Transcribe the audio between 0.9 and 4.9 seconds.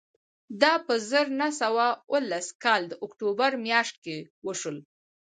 زر نه سوه اوولس کال د اکتوبر میاشت کې وشول